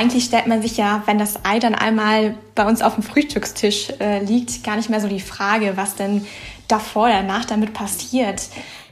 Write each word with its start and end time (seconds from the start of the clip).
eigentlich 0.00 0.24
stellt 0.24 0.46
man 0.46 0.62
sich 0.62 0.78
ja, 0.78 1.02
wenn 1.04 1.18
das 1.18 1.44
Ei 1.44 1.58
dann 1.58 1.74
einmal 1.74 2.34
bei 2.54 2.64
uns 2.66 2.80
auf 2.80 2.94
dem 2.94 3.02
Frühstückstisch 3.02 3.90
äh, 4.00 4.24
liegt, 4.24 4.64
gar 4.64 4.76
nicht 4.76 4.88
mehr 4.88 5.00
so 5.00 5.08
die 5.08 5.20
Frage, 5.20 5.76
was 5.76 5.94
denn 5.94 6.26
davor 6.68 7.04
oder 7.04 7.16
danach 7.20 7.44
damit 7.44 7.74
passiert. 7.74 8.44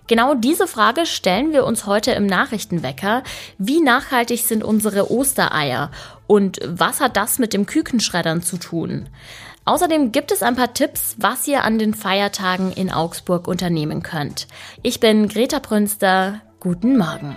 Genau 0.07 0.35
diese 0.35 0.67
Frage 0.67 1.07
stellen 1.07 1.53
wir 1.53 1.65
uns 1.65 1.87
heute 1.87 2.11
im 2.11 2.27
Nachrichtenwecker. 2.27 3.23
Wie 3.57 3.81
nachhaltig 3.81 4.41
sind 4.41 4.63
unsere 4.63 5.11
Ostereier? 5.11 5.91
Und 6.27 6.61
was 6.63 7.01
hat 7.01 7.17
das 7.17 7.39
mit 7.39 7.55
dem 7.55 7.65
Kükenschreddern 7.65 8.43
zu 8.43 8.59
tun? 8.59 9.09
Außerdem 9.65 10.13
gibt 10.13 10.31
es 10.31 10.43
ein 10.43 10.57
paar 10.57 10.75
Tipps, 10.75 11.17
was 11.19 11.49
ihr 11.49 11.65
an 11.65 11.79
den 11.79 11.95
Feiertagen 11.95 12.71
in 12.71 12.93
Augsburg 12.93 13.49
unternehmen 13.49 14.03
könnt. 14.03 14.47
Ich 14.83 15.01
bin 15.01 15.29
Greta 15.29 15.59
Brünster. 15.59 16.43
Guten 16.61 16.99
Morgen. 16.99 17.37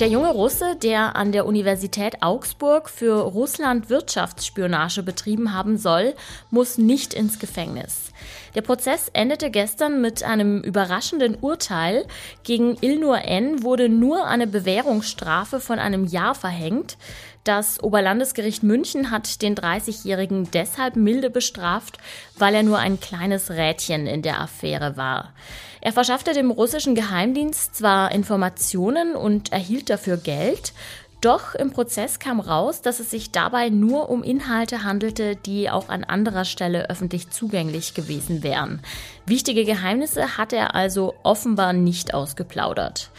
Der 0.00 0.06
junge 0.06 0.30
Russe, 0.30 0.76
der 0.76 1.16
an 1.16 1.32
der 1.32 1.44
Universität 1.44 2.22
Augsburg 2.22 2.88
für 2.88 3.20
Russland 3.20 3.90
Wirtschaftsspionage 3.90 5.02
betrieben 5.02 5.52
haben 5.52 5.76
soll, 5.76 6.14
muss 6.50 6.78
nicht 6.78 7.14
ins 7.14 7.40
Gefängnis. 7.40 8.12
Der 8.54 8.62
Prozess 8.62 9.10
endete 9.12 9.50
gestern 9.50 10.00
mit 10.00 10.22
einem 10.22 10.60
überraschenden 10.60 11.34
Urteil. 11.40 12.06
Gegen 12.44 12.76
Ilnur 12.80 13.22
N 13.24 13.64
wurde 13.64 13.88
nur 13.88 14.24
eine 14.28 14.46
Bewährungsstrafe 14.46 15.58
von 15.58 15.80
einem 15.80 16.06
Jahr 16.06 16.36
verhängt. 16.36 16.96
Das 17.42 17.82
Oberlandesgericht 17.82 18.62
München 18.62 19.10
hat 19.10 19.42
den 19.42 19.56
30-Jährigen 19.56 20.48
deshalb 20.52 20.94
milde 20.94 21.28
bestraft, 21.28 21.98
weil 22.36 22.54
er 22.54 22.62
nur 22.62 22.78
ein 22.78 23.00
kleines 23.00 23.50
Rädchen 23.50 24.06
in 24.06 24.22
der 24.22 24.40
Affäre 24.40 24.96
war. 24.96 25.32
Er 25.80 25.92
verschaffte 25.92 26.32
dem 26.32 26.50
russischen 26.50 26.94
Geheimdienst 26.94 27.76
zwar 27.76 28.12
Informationen 28.12 29.14
und 29.14 29.52
erhielt 29.52 29.90
dafür 29.90 30.16
Geld, 30.16 30.72
doch 31.20 31.54
im 31.54 31.72
Prozess 31.72 32.18
kam 32.18 32.40
raus, 32.40 32.82
dass 32.82 33.00
es 33.00 33.10
sich 33.10 33.30
dabei 33.30 33.70
nur 33.70 34.08
um 34.08 34.22
Inhalte 34.22 34.84
handelte, 34.84 35.36
die 35.36 35.68
auch 35.68 35.88
an 35.88 36.04
anderer 36.04 36.44
Stelle 36.44 36.88
öffentlich 36.90 37.30
zugänglich 37.30 37.94
gewesen 37.94 38.42
wären. 38.42 38.80
Wichtige 39.26 39.64
Geheimnisse 39.64 40.38
hat 40.38 40.52
er 40.52 40.74
also 40.74 41.14
offenbar 41.22 41.72
nicht 41.72 42.14
ausgeplaudert. 42.14 43.10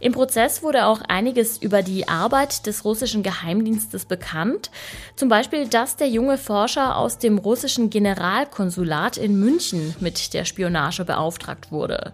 Im 0.00 0.12
Prozess 0.12 0.62
wurde 0.62 0.86
auch 0.86 1.00
einiges 1.08 1.58
über 1.58 1.82
die 1.82 2.06
Arbeit 2.08 2.66
des 2.66 2.84
russischen 2.84 3.24
Geheimdienstes 3.24 4.04
bekannt. 4.04 4.70
Zum 5.16 5.28
Beispiel, 5.28 5.66
dass 5.66 5.96
der 5.96 6.08
junge 6.08 6.38
Forscher 6.38 6.96
aus 6.96 7.18
dem 7.18 7.38
russischen 7.38 7.90
Generalkonsulat 7.90 9.16
in 9.16 9.40
München 9.40 9.96
mit 9.98 10.34
der 10.34 10.44
Spionage 10.44 11.04
beauftragt 11.04 11.72
wurde. 11.72 12.12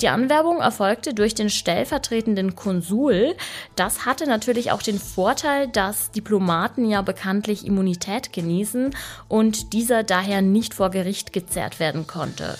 Die 0.00 0.08
Anwerbung 0.08 0.60
erfolgte 0.60 1.12
durch 1.12 1.34
den 1.34 1.50
stellvertretenden 1.50 2.56
Konsul. 2.56 3.36
Das 3.74 4.06
hatte 4.06 4.26
natürlich 4.26 4.72
auch 4.72 4.80
den 4.86 4.98
Vorteil, 4.98 5.68
dass 5.68 6.10
Diplomaten 6.10 6.88
ja 6.88 7.02
bekanntlich 7.02 7.66
Immunität 7.66 8.32
genießen 8.32 8.94
und 9.28 9.72
dieser 9.72 10.02
daher 10.02 10.42
nicht 10.42 10.74
vor 10.74 10.90
Gericht 10.90 11.32
gezerrt 11.32 11.80
werden 11.80 12.06
konnte. 12.06 12.56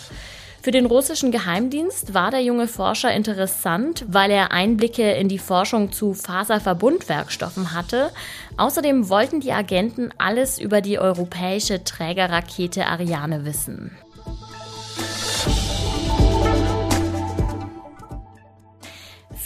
Für 0.67 0.73
den 0.73 0.87
russischen 0.87 1.31
Geheimdienst 1.31 2.13
war 2.13 2.33
der 2.33 2.43
junge 2.43 2.67
Forscher 2.67 3.15
interessant, 3.15 4.05
weil 4.09 4.33
er 4.33 4.51
Einblicke 4.51 5.13
in 5.13 5.29
die 5.29 5.39
Forschung 5.39 5.93
zu 5.93 6.13
Faserverbundwerkstoffen 6.13 7.73
hatte. 7.73 8.11
Außerdem 8.57 9.09
wollten 9.09 9.39
die 9.39 9.53
Agenten 9.53 10.11
alles 10.19 10.59
über 10.59 10.81
die 10.81 10.99
europäische 10.99 11.85
Trägerrakete 11.85 12.87
Ariane 12.87 13.45
wissen. 13.45 13.97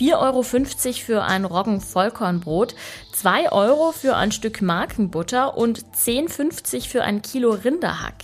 4,50 0.00 0.16
Euro 0.18 0.42
für 0.42 1.22
ein 1.24 1.44
Roggen-Vollkornbrot, 1.44 2.74
2 3.12 3.52
Euro 3.52 3.92
für 3.92 4.16
ein 4.16 4.32
Stück 4.32 4.62
Markenbutter 4.62 5.58
und 5.58 5.84
10,50 5.94 6.88
für 6.88 7.02
ein 7.02 7.20
Kilo 7.20 7.50
Rinderhack. 7.50 8.14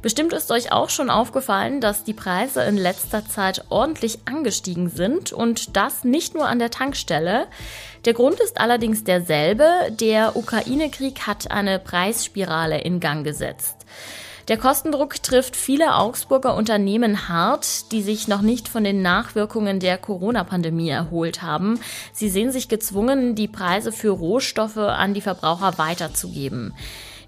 Bestimmt 0.00 0.32
ist 0.32 0.50
euch 0.50 0.72
auch 0.72 0.88
schon 0.88 1.10
aufgefallen, 1.10 1.82
dass 1.82 2.04
die 2.04 2.14
Preise 2.14 2.62
in 2.62 2.78
letzter 2.78 3.26
Zeit 3.28 3.66
ordentlich 3.68 4.20
angestiegen 4.24 4.88
sind 4.88 5.30
und 5.32 5.76
das 5.76 6.04
nicht 6.04 6.34
nur 6.34 6.48
an 6.48 6.58
der 6.58 6.70
Tankstelle. 6.70 7.48
Der 8.06 8.14
Grund 8.14 8.40
ist 8.40 8.58
allerdings 8.58 9.04
derselbe. 9.04 9.68
Der 9.90 10.36
Ukraine-Krieg 10.36 11.26
hat 11.26 11.50
eine 11.50 11.78
Preisspirale 11.78 12.80
in 12.80 12.98
Gang 12.98 13.24
gesetzt. 13.24 13.76
Der 14.50 14.58
Kostendruck 14.58 15.22
trifft 15.22 15.54
viele 15.54 15.94
Augsburger 15.94 16.56
Unternehmen 16.56 17.28
hart, 17.28 17.92
die 17.92 18.02
sich 18.02 18.26
noch 18.26 18.42
nicht 18.42 18.66
von 18.66 18.82
den 18.82 19.00
Nachwirkungen 19.00 19.78
der 19.78 19.96
Corona-Pandemie 19.96 20.88
erholt 20.88 21.40
haben. 21.40 21.78
Sie 22.12 22.28
sehen 22.28 22.50
sich 22.50 22.68
gezwungen, 22.68 23.36
die 23.36 23.46
Preise 23.46 23.92
für 23.92 24.10
Rohstoffe 24.10 24.76
an 24.76 25.14
die 25.14 25.20
Verbraucher 25.20 25.78
weiterzugeben. 25.78 26.74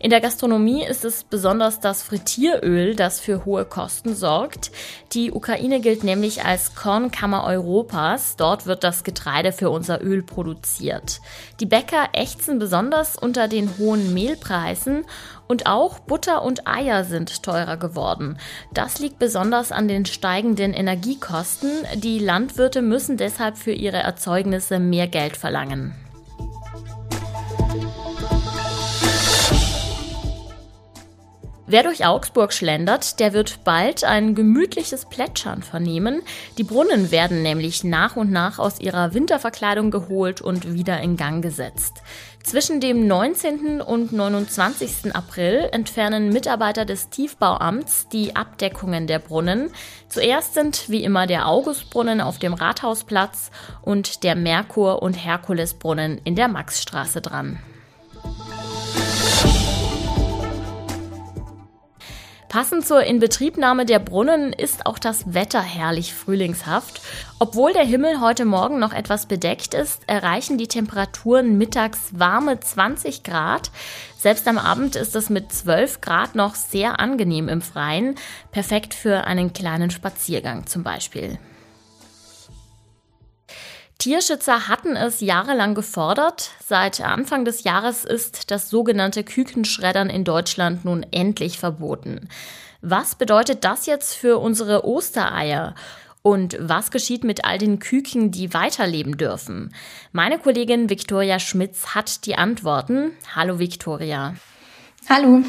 In 0.02 0.10
der 0.10 0.20
Gastronomie 0.20 0.84
ist 0.84 1.04
es 1.04 1.22
besonders 1.22 1.78
das 1.78 2.02
Frittieröl, 2.02 2.96
das 2.96 3.20
für 3.20 3.44
hohe 3.44 3.64
Kosten 3.64 4.16
sorgt. 4.16 4.72
Die 5.12 5.30
Ukraine 5.30 5.80
gilt 5.80 6.02
nämlich 6.02 6.44
als 6.44 6.74
Kornkammer 6.74 7.44
Europas. 7.44 8.34
Dort 8.34 8.66
wird 8.66 8.82
das 8.82 9.04
Getreide 9.04 9.52
für 9.52 9.70
unser 9.70 10.02
Öl 10.02 10.24
produziert. 10.24 11.20
Die 11.60 11.66
Bäcker 11.66 12.08
ächzen 12.14 12.58
besonders 12.58 13.16
unter 13.16 13.46
den 13.46 13.78
hohen 13.78 14.12
Mehlpreisen 14.12 15.04
und 15.46 15.66
auch 15.66 16.00
Butter 16.00 16.42
und 16.42 16.66
Eier 16.66 17.04
sind 17.04 17.44
teurer 17.44 17.76
geworden. 17.76 18.38
Das 18.74 18.98
liegt 18.98 19.20
besonders 19.20 19.70
an 19.70 19.86
den 19.86 20.04
steigenden 20.04 20.74
Energiekosten. 20.74 21.70
Die 21.94 22.18
Landwirte 22.18 22.82
müssen 22.82 23.18
deshalb 23.18 23.56
für 23.56 23.72
ihre 23.72 23.98
Erzeugnisse 23.98 24.80
mehr 24.80 25.06
Geld 25.06 25.36
verlangen. 25.36 25.94
Wer 31.64 31.84
durch 31.84 32.04
Augsburg 32.04 32.52
schlendert, 32.52 33.20
der 33.20 33.32
wird 33.32 33.62
bald 33.62 34.02
ein 34.02 34.34
gemütliches 34.34 35.06
Plätschern 35.06 35.62
vernehmen. 35.62 36.22
Die 36.58 36.64
Brunnen 36.64 37.12
werden 37.12 37.42
nämlich 37.42 37.84
nach 37.84 38.16
und 38.16 38.32
nach 38.32 38.58
aus 38.58 38.80
ihrer 38.80 39.14
Winterverkleidung 39.14 39.92
geholt 39.92 40.40
und 40.40 40.74
wieder 40.74 41.00
in 41.00 41.16
Gang 41.16 41.40
gesetzt. 41.40 42.02
Zwischen 42.42 42.80
dem 42.80 43.06
19. 43.06 43.80
und 43.80 44.12
29. 44.12 45.14
April 45.14 45.68
entfernen 45.70 46.30
Mitarbeiter 46.30 46.84
des 46.84 47.10
Tiefbauamts 47.10 48.08
die 48.08 48.34
Abdeckungen 48.34 49.06
der 49.06 49.20
Brunnen. 49.20 49.70
Zuerst 50.08 50.54
sind 50.54 50.88
wie 50.88 51.04
immer 51.04 51.28
der 51.28 51.46
Augustbrunnen 51.46 52.20
auf 52.20 52.40
dem 52.40 52.54
Rathausplatz 52.54 53.52
und 53.82 54.24
der 54.24 54.34
Merkur- 54.34 55.00
und 55.00 55.14
Herkulesbrunnen 55.14 56.20
in 56.24 56.34
der 56.34 56.48
Maxstraße 56.48 57.20
dran. 57.20 57.60
Passend 62.52 62.86
zur 62.86 63.02
Inbetriebnahme 63.04 63.86
der 63.86 63.98
Brunnen 63.98 64.52
ist 64.52 64.84
auch 64.84 64.98
das 64.98 65.32
Wetter 65.32 65.62
herrlich 65.62 66.12
frühlingshaft. 66.12 67.00
Obwohl 67.38 67.72
der 67.72 67.82
Himmel 67.82 68.20
heute 68.20 68.44
Morgen 68.44 68.78
noch 68.78 68.92
etwas 68.92 69.24
bedeckt 69.24 69.72
ist, 69.72 70.02
erreichen 70.06 70.58
die 70.58 70.68
Temperaturen 70.68 71.56
mittags 71.56 72.10
warme 72.12 72.60
20 72.60 73.22
Grad. 73.22 73.70
Selbst 74.18 74.46
am 74.46 74.58
Abend 74.58 74.96
ist 74.96 75.16
es 75.16 75.30
mit 75.30 75.50
12 75.50 76.02
Grad 76.02 76.34
noch 76.34 76.54
sehr 76.54 77.00
angenehm 77.00 77.48
im 77.48 77.62
Freien, 77.62 78.16
perfekt 78.50 78.92
für 78.92 79.24
einen 79.24 79.54
kleinen 79.54 79.90
Spaziergang 79.90 80.66
zum 80.66 80.82
Beispiel. 80.82 81.38
Tierschützer 84.02 84.66
hatten 84.66 84.96
es 84.96 85.20
jahrelang 85.20 85.76
gefordert. 85.76 86.50
Seit 86.66 87.00
Anfang 87.00 87.44
des 87.44 87.62
Jahres 87.62 88.04
ist 88.04 88.50
das 88.50 88.68
sogenannte 88.68 89.22
Kükenschreddern 89.22 90.10
in 90.10 90.24
Deutschland 90.24 90.84
nun 90.84 91.06
endlich 91.12 91.60
verboten. 91.60 92.28
Was 92.80 93.14
bedeutet 93.14 93.62
das 93.62 93.86
jetzt 93.86 94.14
für 94.14 94.38
unsere 94.38 94.84
Ostereier? 94.84 95.76
Und 96.20 96.56
was 96.58 96.90
geschieht 96.90 97.22
mit 97.22 97.44
all 97.44 97.58
den 97.58 97.78
Küken, 97.78 98.32
die 98.32 98.52
weiterleben 98.52 99.18
dürfen? 99.18 99.72
Meine 100.10 100.40
Kollegin 100.40 100.90
Viktoria 100.90 101.38
Schmitz 101.38 101.94
hat 101.94 102.26
die 102.26 102.34
Antworten. 102.34 103.12
Hallo 103.36 103.60
Viktoria. 103.60 104.34
Hallo. 105.08 105.44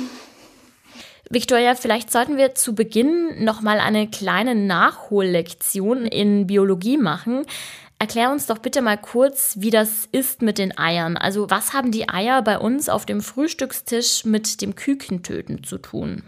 Victoria, 1.34 1.74
vielleicht 1.74 2.12
sollten 2.12 2.38
wir 2.38 2.54
zu 2.54 2.76
Beginn 2.76 3.44
noch 3.44 3.62
mal 3.62 3.80
eine 3.80 4.08
kleine 4.08 4.54
Nachhollektion 4.54 6.06
in 6.06 6.46
Biologie 6.46 6.98
machen. 6.98 7.48
Erklär 8.04 8.32
uns 8.32 8.48
doch 8.48 8.58
bitte 8.58 8.82
mal 8.82 8.98
kurz, 8.98 9.56
wie 9.60 9.70
das 9.70 10.10
ist 10.12 10.42
mit 10.42 10.58
den 10.58 10.78
Eiern. 10.78 11.16
Also 11.16 11.50
was 11.50 11.72
haben 11.72 11.90
die 11.90 12.10
Eier 12.10 12.42
bei 12.42 12.60
uns 12.60 12.90
auf 12.90 13.06
dem 13.06 13.22
Frühstückstisch 13.22 14.26
mit 14.26 14.62
dem 14.62 14.76
Kükentöten 14.76 15.64
zu 15.64 15.78
tun? 15.78 16.22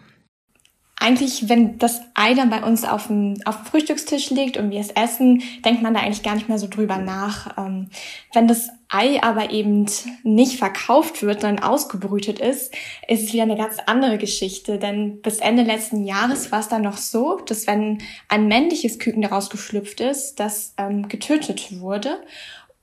eigentlich, 0.98 1.50
wenn 1.50 1.78
das 1.78 2.02
Ei 2.14 2.34
dann 2.34 2.50
bei 2.50 2.64
uns 2.64 2.86
auf 2.86 3.08
dem, 3.08 3.36
auf 3.44 3.58
dem 3.58 3.66
Frühstückstisch 3.66 4.30
liegt 4.30 4.56
und 4.58 4.72
wir 4.72 4.80
es 4.80 4.90
essen, 4.92 5.44
denkt 5.64 5.82
man 5.82 5.94
da 5.94 6.00
eigentlich 6.00 6.24
gar 6.24 6.34
nicht 6.36 6.48
mehr 6.48 6.58
so 6.58 6.68
drüber 6.68 6.98
nach. 6.98 7.58
Ähm, 7.58 7.90
wenn 8.34 8.48
das 8.48 8.70
Ei 8.96 9.22
aber 9.22 9.52
eben 9.52 9.86
nicht 10.24 10.58
verkauft 10.58 11.22
wird, 11.22 11.42
sondern 11.42 11.64
ausgebrütet 11.64 12.40
ist, 12.40 12.74
ist 13.08 13.24
es 13.24 13.34
wieder 13.34 13.44
eine 13.44 13.58
ganz 13.58 13.78
andere 13.86 14.18
Geschichte. 14.18 14.80
Denn 14.80 15.22
bis 15.22 15.40
Ende 15.40 15.64
letzten 15.64 16.06
Jahres 16.06 16.52
war 16.52 16.62
es 16.62 16.70
dann 16.70 16.84
noch 16.84 16.98
so, 16.98 17.40
dass 17.46 17.68
wenn 17.68 17.98
ein 18.30 18.48
männliches 18.48 18.98
Küken 19.00 19.22
daraus 19.22 19.50
geschlüpft 19.50 20.00
ist, 20.00 20.40
das 20.40 20.74
ähm, 20.78 21.10
getötet 21.10 21.82
wurde 21.82 22.20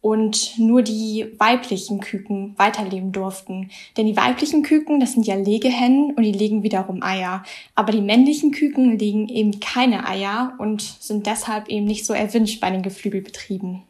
und 0.03 0.59
nur 0.59 0.83
die 0.83 1.33
weiblichen 1.39 2.01
Küken 2.01 2.55
weiterleben 2.59 3.13
durften. 3.13 3.71
Denn 3.97 4.07
die 4.07 4.17
weiblichen 4.17 4.63
Küken, 4.65 5.01
das 5.01 5.13
sind 5.13 5.27
ja 5.27 5.37
Legehennen 5.37 6.13
und 6.15 6.25
die 6.25 6.33
legen 6.33 6.63
wiederum 6.63 7.03
Eier. 7.03 7.45
Aber 7.75 7.93
die 7.93 8.03
männlichen 8.03 8.51
Küken 8.51 8.99
legen 8.99 9.29
eben 9.29 9.61
keine 9.61 10.07
Eier 10.07 10.55
und 10.59 10.83
sind 10.83 11.27
deshalb 11.27 11.69
eben 11.69 11.87
nicht 11.87 12.05
so 12.05 12.13
erwünscht 12.13 12.61
bei 12.61 12.71
den 12.71 12.83
Geflügelbetrieben. 12.83 13.85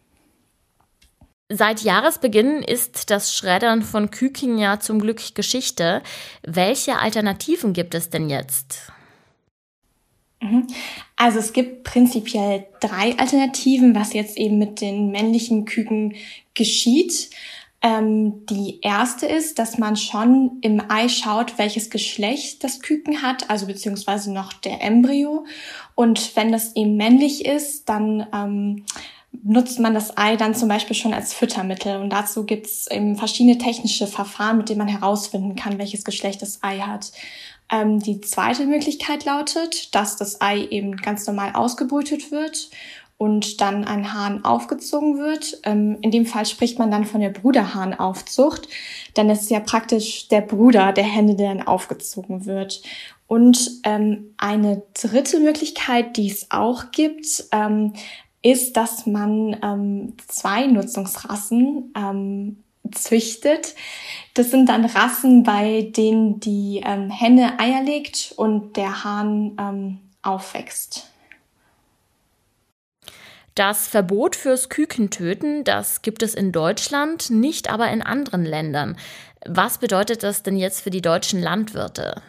Seit 1.55 1.83
Jahresbeginn 1.83 2.63
ist 2.63 3.11
das 3.11 3.37
Schreddern 3.37 3.83
von 3.83 4.11
Küken 4.11 4.57
ja 4.57 4.81
zum 4.81 4.99
Glück 4.99 5.35
Geschichte. 5.35 6.03
Welche 6.43 6.99
Alternativen 6.99 7.75
gibt 7.75 7.95
es 7.95 8.09
denn 8.09 8.31
jetzt? 8.31 8.91
Mhm. 10.41 10.67
Also 11.15 11.41
es 11.41 11.53
gibt 11.53 11.85
prinzipiell 11.85 12.67
drei 12.81 13.19
Alternativen, 13.19 13.95
was 13.95 14.15
jetzt 14.15 14.39
eben 14.39 14.59
mit 14.59 14.81
den 14.81 15.11
männlichen 15.11 15.67
Küken 15.67 16.15
geschieht. 16.55 17.29
Ähm, 17.83 18.47
die 18.47 18.79
erste 18.81 19.27
ist, 19.27 19.59
dass 19.59 19.77
man 19.77 19.97
schon 19.97 20.57
im 20.63 20.83
Ei 20.89 21.11
schaut, 21.11 21.59
welches 21.59 21.91
Geschlecht 21.91 22.65
das 22.65 22.81
Küken 22.81 23.21
hat, 23.21 23.51
also 23.51 23.67
beziehungsweise 23.67 24.33
noch 24.33 24.55
der 24.55 24.81
Embryo. 24.81 25.45
Und 25.97 26.35
wenn 26.35 26.51
das 26.51 26.75
eben 26.77 26.97
männlich 26.97 27.45
ist, 27.45 27.91
dann 27.91 28.27
ähm, 28.33 28.85
nutzt 29.43 29.79
man 29.81 29.95
das 29.95 30.17
Ei 30.17 30.37
dann 30.37 30.55
zum 30.55 30.69
Beispiel 30.69 30.95
schon 30.95 31.15
als 31.15 31.33
Füttermittel. 31.33 31.97
Und 32.01 32.11
dazu 32.11 32.45
gibt 32.45 32.67
es 32.67 32.87
eben 32.91 33.17
verschiedene 33.17 33.59
technische 33.59 34.07
Verfahren, 34.07 34.59
mit 34.59 34.69
denen 34.69 34.79
man 34.79 34.89
herausfinden 34.89 35.57
kann, 35.57 35.79
welches 35.79 36.05
Geschlecht 36.05 36.43
das 36.43 36.63
Ei 36.63 36.79
hat. 36.79 37.13
Ähm, 37.71 37.99
die 37.99 38.21
zweite 38.21 38.67
Möglichkeit 38.67 39.25
lautet, 39.25 39.95
dass 39.95 40.17
das 40.17 40.41
Ei 40.41 40.67
eben 40.71 40.97
ganz 40.97 41.27
normal 41.27 41.53
ausgebrütet 41.55 42.31
wird 42.31 42.71
und 43.17 43.61
dann 43.61 43.85
ein 43.85 44.13
Hahn 44.13 44.45
aufgezogen 44.45 45.19
wird. 45.19 45.61
Ähm, 45.63 45.97
in 46.03 46.11
dem 46.11 46.27
Fall 46.27 46.45
spricht 46.45 46.79
man 46.79 46.91
dann 46.91 47.05
von 47.05 47.21
der 47.21 47.31
Bruderhahnaufzucht, 47.31 48.69
denn 49.17 49.31
es 49.31 49.43
ist 49.43 49.51
ja 49.51 49.61
praktisch 49.61 50.29
der 50.29 50.41
Bruder 50.41 50.93
der 50.93 51.05
Henne, 51.05 51.37
der 51.37 51.55
dann 51.55 51.67
aufgezogen 51.67 52.47
wird. 52.47 52.83
Und 53.29 53.71
ähm, 53.85 54.35
eine 54.37 54.83
dritte 55.01 55.41
Möglichkeit, 55.41 56.17
die 56.17 56.29
es 56.29 56.51
auch 56.51 56.91
gibt, 56.91 57.45
ähm, 57.53 57.95
ist, 58.43 58.77
dass 58.77 59.07
man 59.07 59.57
ähm, 59.63 60.17
zwei 60.27 60.67
Nutzungsrassen 60.67 61.93
ähm, 61.97 62.63
züchtet. 62.91 63.75
Das 64.35 64.51
sind 64.51 64.69
dann 64.69 64.85
Rassen, 64.85 65.45
bei 65.45 65.93
denen 65.97 66.41
die 66.41 66.83
ähm, 66.85 67.11
Henne 67.11 67.59
Eier 67.59 67.83
legt 67.83 68.35
und 68.37 68.77
der 68.77 69.05
Hahn 69.05 69.57
ähm, 69.59 69.99
aufwächst. 70.23 71.09
Das 73.55 73.87
Verbot 73.87 74.35
fürs 74.35 74.71
Kükentöten, 74.71 75.63
das 75.65 76.01
gibt 76.01 76.23
es 76.23 76.35
in 76.35 76.53
Deutschland, 76.53 77.31
nicht 77.31 77.69
aber 77.69 77.91
in 77.91 78.01
anderen 78.01 78.45
Ländern. 78.45 78.97
Was 79.45 79.79
bedeutet 79.79 80.23
das 80.23 80.43
denn 80.43 80.57
jetzt 80.57 80.81
für 80.81 80.91
die 80.91 81.03
deutschen 81.03 81.41
Landwirte? 81.43 82.23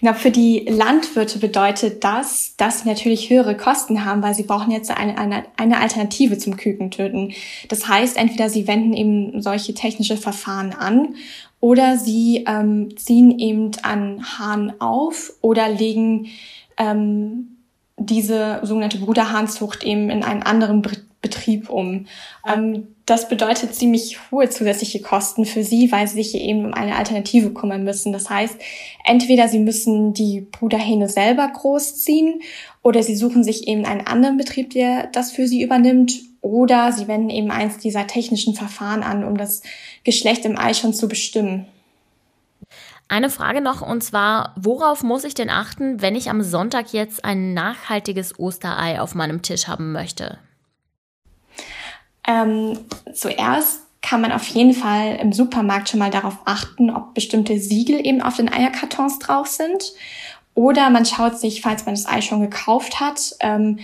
Genau, 0.00 0.14
für 0.14 0.30
die 0.30 0.64
Landwirte 0.68 1.40
bedeutet 1.40 2.04
das, 2.04 2.54
dass 2.56 2.82
sie 2.82 2.88
natürlich 2.88 3.30
höhere 3.30 3.56
Kosten 3.56 4.04
haben, 4.04 4.22
weil 4.22 4.34
sie 4.34 4.44
brauchen 4.44 4.70
jetzt 4.70 4.92
eine, 4.92 5.18
eine, 5.18 5.44
eine 5.56 5.80
Alternative 5.80 6.38
zum 6.38 6.56
Kükentöten. 6.56 7.32
Das 7.68 7.88
heißt, 7.88 8.16
entweder 8.16 8.48
sie 8.48 8.68
wenden 8.68 8.92
eben 8.92 9.42
solche 9.42 9.74
technische 9.74 10.16
Verfahren 10.16 10.72
an 10.72 11.16
oder 11.58 11.98
sie 11.98 12.44
ähm, 12.46 12.96
ziehen 12.96 13.40
eben 13.40 13.72
an 13.82 14.38
Hahn 14.38 14.74
auf 14.78 15.32
oder 15.40 15.68
legen 15.68 16.28
ähm, 16.76 17.56
diese 17.96 18.60
sogenannte 18.62 18.98
Bruderhahnzucht 18.98 19.82
eben 19.82 20.10
in 20.10 20.22
einen 20.22 20.42
anderen 20.42 20.82
Betrieb 21.22 21.70
um. 21.70 22.06
Ähm, 22.48 22.88
das 23.04 23.28
bedeutet 23.28 23.74
ziemlich 23.74 24.18
hohe 24.30 24.48
zusätzliche 24.48 25.00
Kosten 25.00 25.44
für 25.44 25.64
sie, 25.64 25.90
weil 25.92 26.06
sie 26.08 26.22
sich 26.22 26.34
eben 26.34 26.66
um 26.66 26.74
eine 26.74 26.96
Alternative 26.96 27.52
kümmern 27.52 27.84
müssen. 27.84 28.12
Das 28.12 28.30
heißt, 28.30 28.56
entweder 29.04 29.48
sie 29.48 29.60
müssen 29.60 30.12
die 30.12 30.40
Bruderhähne 30.40 31.08
selber 31.08 31.48
großziehen 31.48 32.42
oder 32.82 33.02
sie 33.02 33.16
suchen 33.16 33.44
sich 33.44 33.68
eben 33.68 33.84
einen 33.84 34.06
anderen 34.06 34.36
Betrieb, 34.36 34.70
der 34.70 35.06
das 35.08 35.32
für 35.32 35.46
sie 35.46 35.62
übernimmt 35.62 36.20
oder 36.40 36.92
sie 36.92 37.08
wenden 37.08 37.30
eben 37.30 37.50
eins 37.50 37.78
dieser 37.78 38.06
technischen 38.06 38.54
Verfahren 38.54 39.02
an, 39.02 39.24
um 39.24 39.36
das 39.36 39.62
Geschlecht 40.04 40.44
im 40.44 40.58
Ei 40.58 40.74
schon 40.74 40.94
zu 40.94 41.08
bestimmen. 41.08 41.66
Eine 43.08 43.30
Frage 43.30 43.60
noch 43.60 43.82
und 43.82 44.02
zwar, 44.02 44.52
worauf 44.56 45.04
muss 45.04 45.24
ich 45.24 45.34
denn 45.34 45.50
achten, 45.50 46.02
wenn 46.02 46.16
ich 46.16 46.28
am 46.28 46.42
Sonntag 46.42 46.92
jetzt 46.92 47.24
ein 47.24 47.54
nachhaltiges 47.54 48.38
Osterei 48.38 49.00
auf 49.00 49.14
meinem 49.14 49.42
Tisch 49.42 49.68
haben 49.68 49.92
möchte? 49.92 50.38
Ähm, 52.26 52.78
zuerst 53.14 53.82
kann 54.02 54.20
man 54.20 54.32
auf 54.32 54.46
jeden 54.46 54.72
Fall 54.72 55.18
im 55.20 55.32
Supermarkt 55.32 55.88
schon 55.88 55.98
mal 55.98 56.10
darauf 56.10 56.38
achten, 56.44 56.90
ob 56.90 57.14
bestimmte 57.14 57.58
Siegel 57.58 58.04
eben 58.06 58.22
auf 58.22 58.36
den 58.36 58.52
Eierkartons 58.52 59.18
drauf 59.18 59.48
sind. 59.48 59.92
Oder 60.54 60.90
man 60.90 61.04
schaut 61.04 61.38
sich, 61.38 61.60
falls 61.60 61.86
man 61.86 61.94
das 61.94 62.06
Ei 62.06 62.20
schon 62.20 62.40
gekauft 62.40 63.00
hat, 63.00 63.34
ähm, 63.40 63.78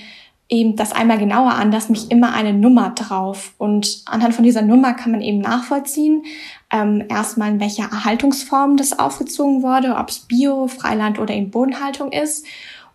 eben 0.49 0.77
das 0.77 0.93
einmal 0.93 1.19
genauer 1.19 1.53
an, 1.53 1.71
dass 1.71 1.89
mich 1.89 2.11
immer 2.11 2.35
eine 2.35 2.53
Nummer 2.53 2.91
drauf. 2.91 3.55
Und 3.59 4.03
anhand 4.07 4.35
von 4.35 4.45
dieser 4.45 4.63
Nummer 4.63 4.95
kann 4.95 5.11
man 5.11 5.23
eben 5.23 5.41
nachvollziehen, 5.41 6.25
ähm, 6.71 7.05
erstmal 7.09 7.51
in 7.51 7.61
welcher 7.61 7.85
Erhaltungsform 7.85 8.77
das 8.77 8.99
aufgezogen 8.99 9.63
wurde, 9.63 9.97
ob 9.97 10.11
es 10.11 10.21
Bio, 10.21 10.69
Freiland 10.69 11.19
oder 11.19 11.35
eben 11.35 11.51
Bodenhaltung 11.51 12.13
ist. 12.13 12.47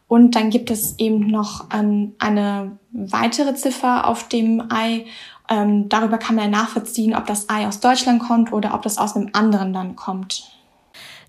Und 0.08 0.36
dann 0.36 0.50
gibt 0.50 0.72
es 0.72 0.98
eben 1.00 1.28
noch 1.28 1.66
ähm, 1.74 2.14
eine 2.20 2.78
weitere 2.92 3.56
Ziffer 3.56 4.08
auf 4.08 4.28
dem 4.30 4.72
Ei 4.72 5.06
ähm, 5.50 5.90
darüber 5.90 6.18
kann 6.18 6.36
man 6.36 6.50
nachvollziehen, 6.52 7.16
ob 7.16 7.26
das 7.26 7.50
Ei 7.50 7.68
aus 7.68 7.80
Deutschland 7.80 8.22
kommt 8.22 8.52
oder 8.52 8.74
ob 8.74 8.82
das 8.82 8.98
aus 8.98 9.16
einem 9.16 9.30
anderen 9.34 9.74
Land 9.74 9.96
kommt. 9.96 10.58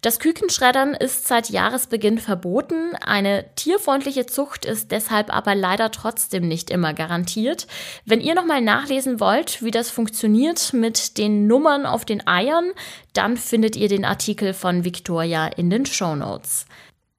Das 0.00 0.20
Kükenschreddern 0.20 0.94
ist 0.94 1.26
seit 1.26 1.50
Jahresbeginn 1.50 2.18
verboten. 2.18 2.94
Eine 3.04 3.46
tierfreundliche 3.56 4.26
Zucht 4.26 4.64
ist 4.64 4.92
deshalb 4.92 5.34
aber 5.34 5.56
leider 5.56 5.90
trotzdem 5.90 6.46
nicht 6.46 6.70
immer 6.70 6.94
garantiert. 6.94 7.66
Wenn 8.04 8.20
ihr 8.20 8.36
nochmal 8.36 8.60
nachlesen 8.60 9.18
wollt, 9.18 9.62
wie 9.62 9.72
das 9.72 9.90
funktioniert 9.90 10.72
mit 10.72 11.18
den 11.18 11.48
Nummern 11.48 11.84
auf 11.84 12.04
den 12.04 12.24
Eiern, 12.28 12.70
dann 13.12 13.36
findet 13.36 13.74
ihr 13.74 13.88
den 13.88 14.04
Artikel 14.04 14.54
von 14.54 14.84
Victoria 14.84 15.48
in 15.48 15.68
den 15.68 15.84
Show 15.84 16.14
Notes. 16.14 16.66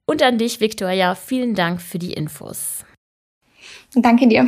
Und 0.06 0.22
an 0.22 0.38
dich, 0.38 0.60
Victoria, 0.60 1.14
vielen 1.14 1.54
Dank 1.54 1.82
für 1.82 1.98
die 1.98 2.14
Infos. 2.14 2.84
Danke 3.94 4.26
dir. 4.26 4.46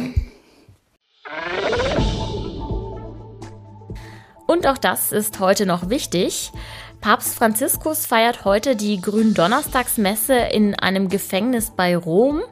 Und 4.52 4.66
auch 4.66 4.76
das 4.76 5.12
ist 5.12 5.40
heute 5.40 5.64
noch 5.64 5.88
wichtig. 5.88 6.52
Papst 7.00 7.36
Franziskus 7.36 8.04
feiert 8.04 8.44
heute 8.44 8.76
die 8.76 9.00
Gründonnerstagsmesse 9.00 10.34
in 10.34 10.74
einem 10.74 11.08
Gefängnis 11.08 11.72
bei 11.74 11.96
Rom 11.96 12.42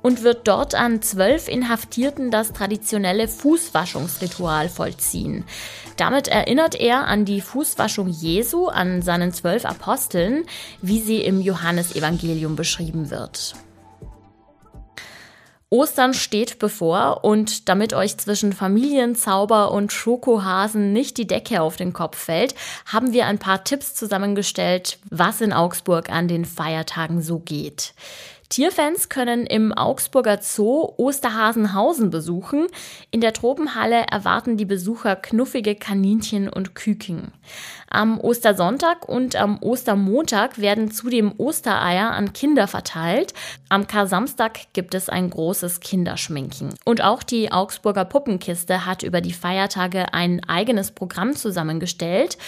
und 0.00 0.22
wird 0.22 0.48
dort 0.48 0.74
an 0.74 1.02
zwölf 1.02 1.48
Inhaftierten 1.48 2.30
das 2.30 2.54
traditionelle 2.54 3.28
Fußwaschungsritual 3.28 4.70
vollziehen. 4.70 5.44
Damit 5.98 6.28
erinnert 6.28 6.76
er 6.76 7.06
an 7.06 7.26
die 7.26 7.42
Fußwaschung 7.42 8.08
Jesu, 8.08 8.68
an 8.68 9.02
seinen 9.02 9.34
zwölf 9.34 9.66
Aposteln, 9.66 10.46
wie 10.80 11.02
sie 11.02 11.18
im 11.18 11.42
Johannesevangelium 11.42 12.56
beschrieben 12.56 13.10
wird. 13.10 13.54
Ostern 15.72 16.14
steht 16.14 16.58
bevor 16.58 17.22
und 17.22 17.68
damit 17.68 17.94
euch 17.94 18.18
zwischen 18.18 18.52
Familienzauber 18.52 19.70
und 19.70 19.92
Schokohasen 19.92 20.92
nicht 20.92 21.16
die 21.16 21.28
Decke 21.28 21.62
auf 21.62 21.76
den 21.76 21.92
Kopf 21.92 22.18
fällt, 22.18 22.56
haben 22.86 23.12
wir 23.12 23.26
ein 23.26 23.38
paar 23.38 23.62
Tipps 23.62 23.94
zusammengestellt, 23.94 24.98
was 25.10 25.40
in 25.40 25.52
Augsburg 25.52 26.10
an 26.10 26.26
den 26.26 26.44
Feiertagen 26.44 27.22
so 27.22 27.38
geht. 27.38 27.94
Tierfans 28.48 29.08
können 29.08 29.46
im 29.46 29.72
Augsburger 29.72 30.40
Zoo 30.42 30.92
Osterhasenhausen 30.96 32.10
besuchen. 32.10 32.66
In 33.12 33.20
der 33.20 33.32
Tropenhalle 33.32 34.06
erwarten 34.10 34.56
die 34.56 34.64
Besucher 34.64 35.14
knuffige 35.14 35.76
Kaninchen 35.76 36.48
und 36.48 36.74
Küken. 36.74 37.30
Am 37.92 38.20
Ostersonntag 38.20 39.08
und 39.08 39.34
am 39.34 39.58
Ostermontag 39.60 40.58
werden 40.60 40.92
zudem 40.92 41.34
Ostereier 41.38 42.12
an 42.12 42.32
Kinder 42.32 42.68
verteilt. 42.68 43.34
Am 43.68 43.88
Kar-Samstag 43.88 44.72
gibt 44.72 44.94
es 44.94 45.08
ein 45.08 45.28
großes 45.28 45.80
Kinderschminken. 45.80 46.72
Und 46.84 47.02
auch 47.02 47.24
die 47.24 47.50
Augsburger 47.50 48.04
Puppenkiste 48.04 48.86
hat 48.86 49.02
über 49.02 49.20
die 49.20 49.32
Feiertage 49.32 50.14
ein 50.14 50.40
eigenes 50.44 50.92
Programm 50.92 51.34
zusammengestellt. 51.34 52.38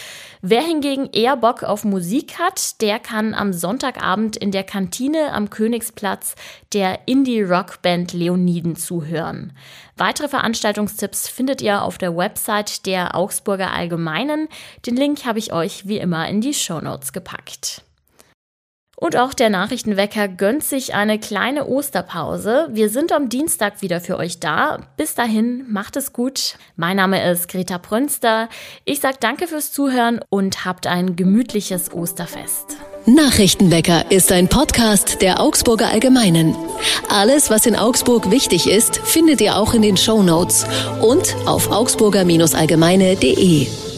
Wer 0.42 0.62
hingegen 0.62 1.08
eher 1.12 1.36
Bock 1.36 1.64
auf 1.64 1.84
Musik 1.84 2.38
hat, 2.38 2.80
der 2.80 3.00
kann 3.00 3.34
am 3.34 3.52
Sonntagabend 3.52 4.36
in 4.36 4.52
der 4.52 4.64
Kantine 4.64 5.32
am 5.32 5.50
Königsplatz 5.50 6.36
der 6.72 7.00
Indie-Rock-Band 7.06 8.12
Leoniden 8.12 8.76
zuhören. 8.76 9.52
Weitere 9.96 10.26
Veranstaltungstipps 10.26 11.28
findet 11.28 11.60
ihr 11.60 11.82
auf 11.82 11.98
der 11.98 12.16
Website 12.16 12.86
der 12.86 13.14
Augsburger 13.14 13.72
Allgemeinen. 13.72 14.48
Den 14.86 14.96
Link 14.96 15.24
habe 15.32 15.38
ich 15.38 15.54
euch 15.54 15.88
wie 15.88 15.96
immer 15.96 16.28
in 16.28 16.42
die 16.42 16.52
Show 16.52 16.82
Notes 16.82 17.14
gepackt. 17.14 17.80
Und 18.96 19.16
auch 19.16 19.32
der 19.32 19.48
Nachrichtenwecker 19.48 20.28
gönnt 20.28 20.62
sich 20.62 20.92
eine 20.92 21.18
kleine 21.18 21.68
Osterpause. 21.68 22.68
Wir 22.70 22.90
sind 22.90 23.12
am 23.12 23.30
Dienstag 23.30 23.80
wieder 23.80 24.02
für 24.02 24.18
euch 24.18 24.40
da. 24.40 24.80
Bis 24.98 25.14
dahin, 25.14 25.64
macht 25.72 25.96
es 25.96 26.12
gut. 26.12 26.56
Mein 26.76 26.98
Name 26.98 27.30
ist 27.30 27.48
Greta 27.48 27.78
Prünster. 27.78 28.50
Ich 28.84 29.00
sage 29.00 29.16
danke 29.20 29.48
fürs 29.48 29.72
Zuhören 29.72 30.20
und 30.28 30.66
habt 30.66 30.86
ein 30.86 31.16
gemütliches 31.16 31.94
Osterfest. 31.94 32.76
Nachrichtenwecker 33.06 34.10
ist 34.10 34.30
ein 34.32 34.48
Podcast 34.48 35.22
der 35.22 35.40
Augsburger 35.40 35.88
Allgemeinen. 35.88 36.54
Alles, 37.08 37.48
was 37.48 37.64
in 37.64 37.74
Augsburg 37.74 38.30
wichtig 38.30 38.68
ist, 38.68 38.98
findet 38.98 39.40
ihr 39.40 39.56
auch 39.56 39.72
in 39.72 39.80
den 39.80 39.96
Show 39.96 40.22
Notes 40.22 40.66
und 41.00 41.34
auf 41.46 41.70
augsburger-allgemeine.de. 41.70 43.91